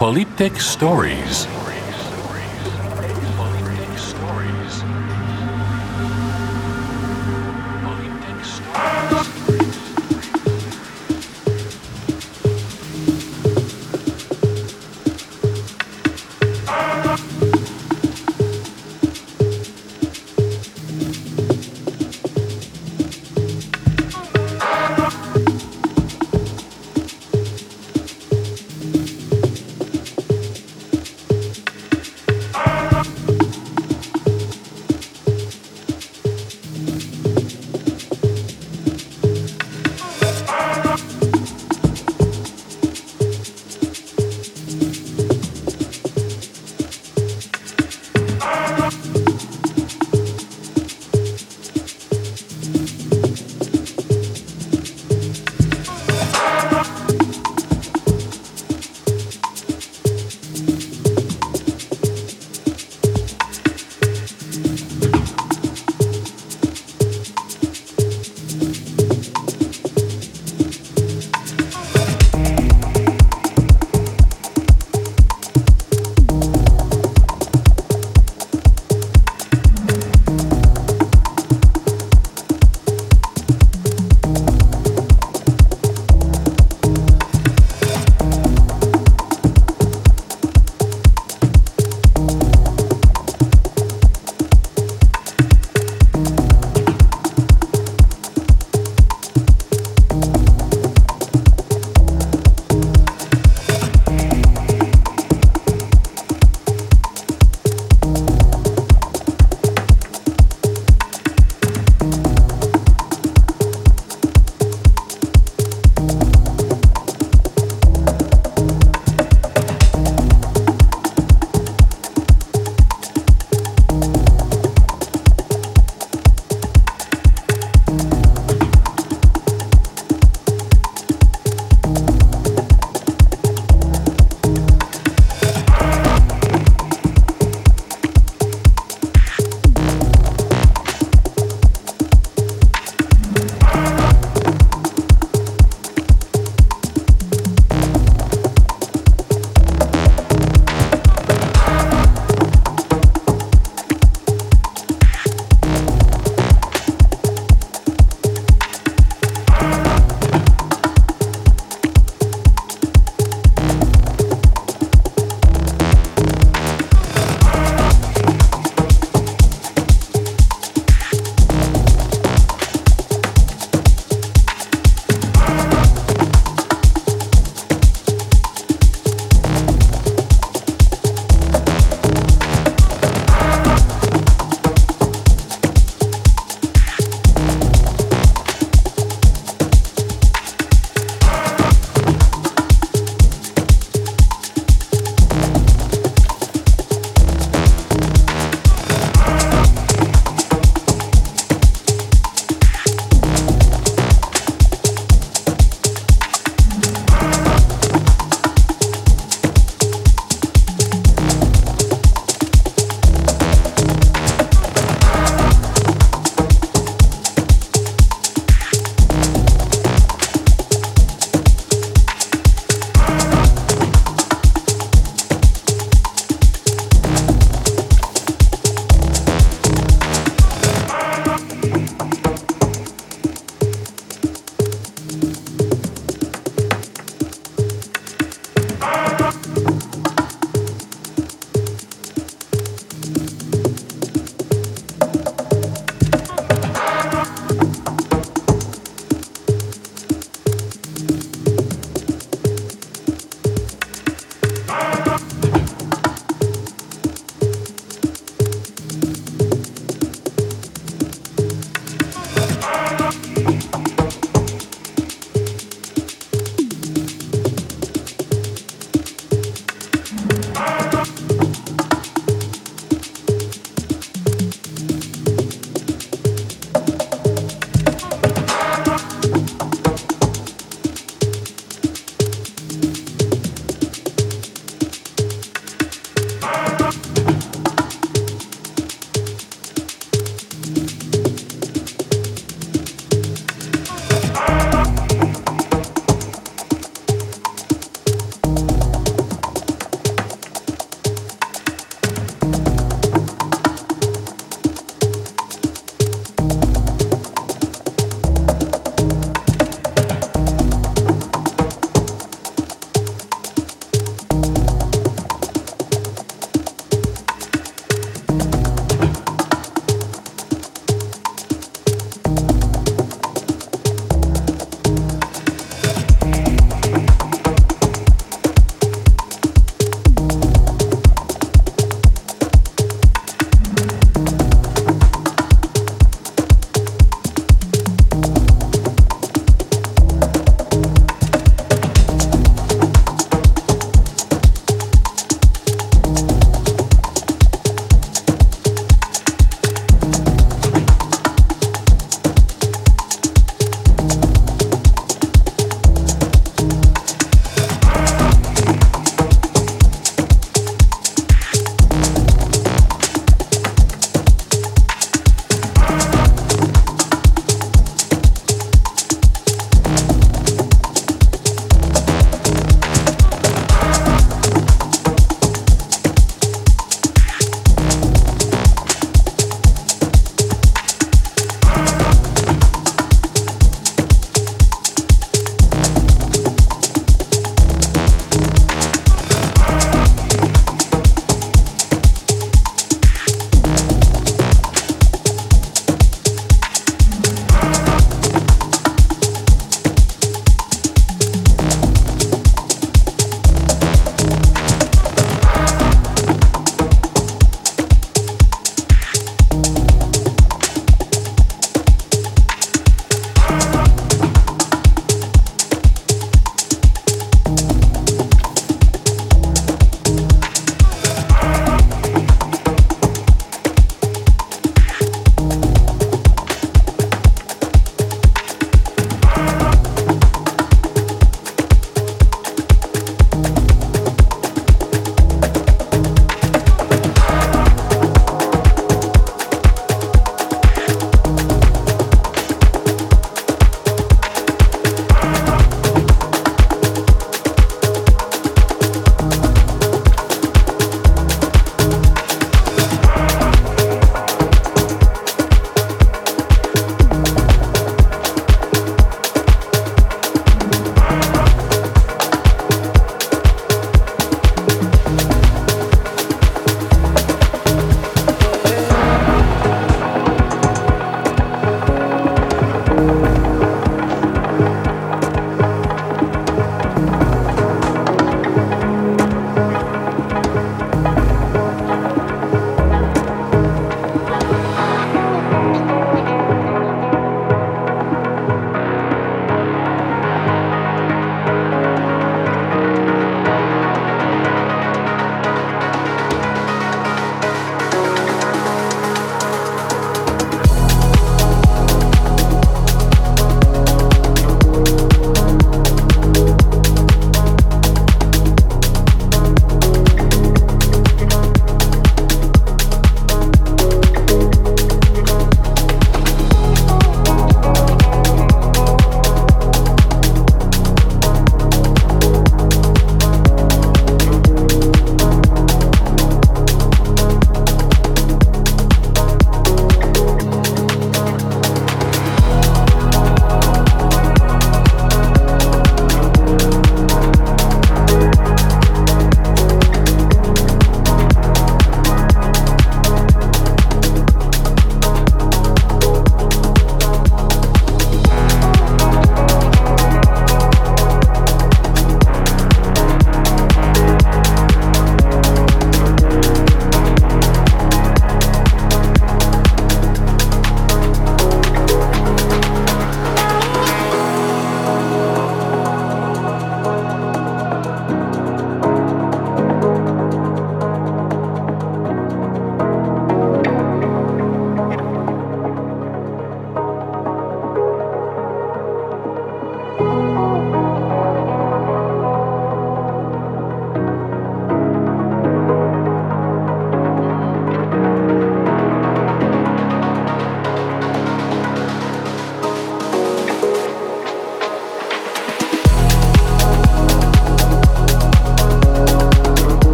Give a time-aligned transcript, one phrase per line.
[0.00, 1.46] Polyptych Stories.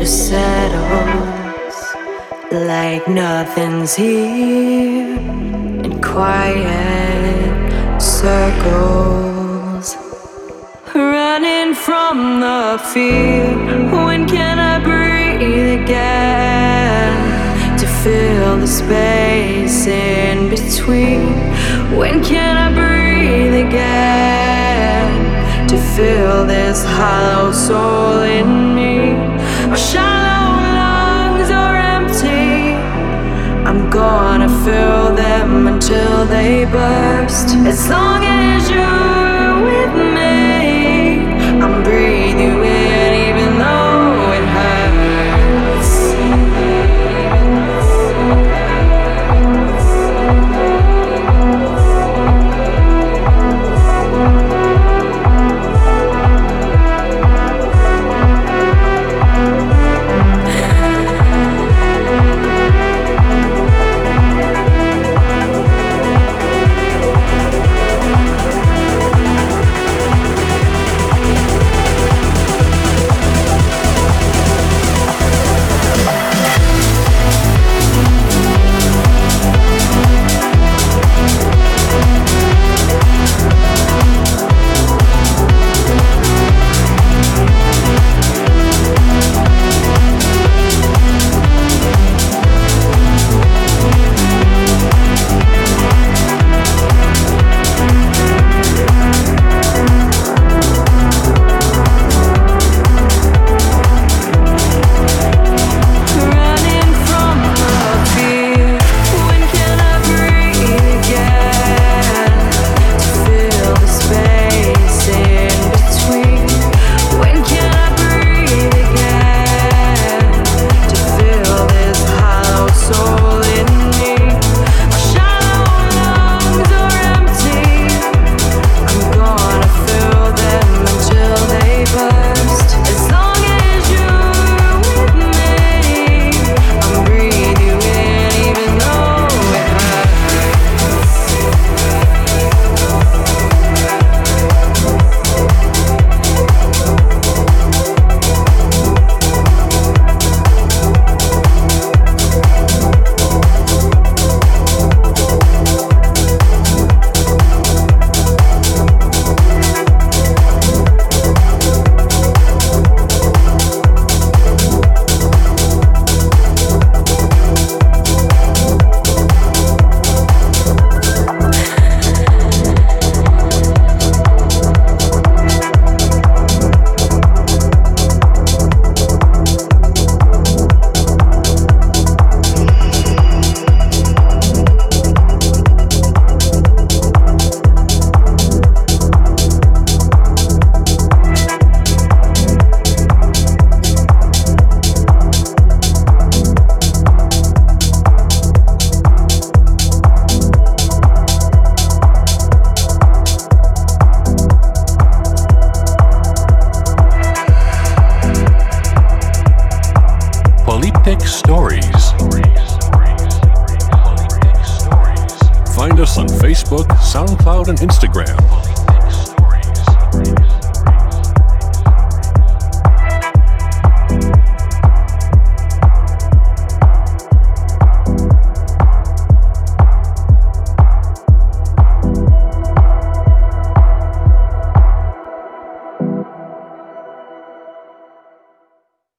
[0.00, 1.94] Just settles
[2.50, 5.18] like nothing's here
[5.84, 7.70] in quiet
[8.00, 9.98] circles.
[10.94, 13.54] Running from the fear,
[14.06, 17.78] when can I breathe again?
[17.78, 21.26] To fill the space in between,
[21.94, 25.68] when can I breathe again?
[25.68, 28.99] To fill this hollow soul in me,
[33.90, 37.48] gonna fill them until they burst.
[37.66, 39.29] As long as you're